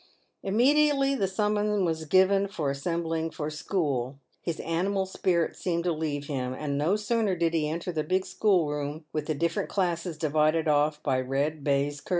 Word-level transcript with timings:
Immediately 0.41 1.13
the 1.13 1.27
summons 1.27 1.85
was 1.85 2.05
given 2.05 2.47
for 2.47 2.71
assembling 2.71 3.29
for 3.29 3.51
school, 3.51 4.17
his 4.41 4.59
animal 4.61 5.05
spirits 5.05 5.59
seemed 5.59 5.83
to 5.83 5.91
leave 5.93 6.25
him; 6.25 6.55
and 6.55 6.75
no 6.75 6.95
sooner 6.95 7.35
did 7.35 7.53
he 7.53 7.69
enter 7.69 7.91
the 7.91 8.03
big 8.03 8.25
schoolroom, 8.25 9.05
with 9.13 9.27
the 9.27 9.35
different 9.35 9.69
classes 9.69 10.17
divided 10.17 10.67
off 10.67 11.03
by 11.03 11.19
red 11.19 11.63
baize 11.63 11.69
cur 11.69 11.69
PAVED 11.69 11.89
WITH 11.89 12.05
GOLD. 12.05 12.09